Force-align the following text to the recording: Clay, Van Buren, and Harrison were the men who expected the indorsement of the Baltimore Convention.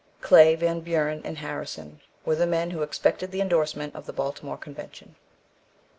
Clay, 0.19 0.55
Van 0.55 0.79
Buren, 0.79 1.21
and 1.23 1.37
Harrison 1.37 2.01
were 2.25 2.33
the 2.33 2.47
men 2.47 2.71
who 2.71 2.81
expected 2.81 3.29
the 3.31 3.39
indorsement 3.39 3.93
of 3.93 4.07
the 4.07 4.13
Baltimore 4.13 4.57
Convention. 4.57 5.15